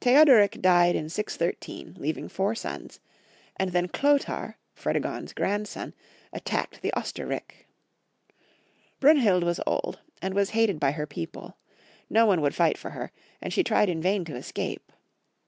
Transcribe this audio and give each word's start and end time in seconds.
Theuderick 0.00 0.60
died 0.60 0.96
in 0.96 1.08
613, 1.08 1.94
leaving 2.00 2.28
four 2.28 2.56
sons; 2.56 2.98
and 3.56 3.70
then 3.70 3.86
Clilotar, 3.86 4.56
Fredegond's 4.74 5.32
grandson, 5.32 5.94
attacked 6.32 6.82
the 6.82 6.92
Oster 6.94 7.28
rik. 7.28 7.68
Brunhild 8.98 9.44
was 9.44 9.60
old, 9.68 10.00
and 10.20 10.34
was 10.34 10.50
hated 10.50 10.80
by 10.80 10.90
her 10.90 11.06
people; 11.06 11.58
no 12.10 12.26
one 12.26 12.40
would 12.40 12.56
fight 12.56 12.76
for 12.76 12.90
her, 12.90 13.12
and 13.40 13.52
she 13.52 13.62
tried 13.62 13.88
in 13.88 14.02
vain 14.02 14.24
to 14.24 14.34
escape. 14.34 14.90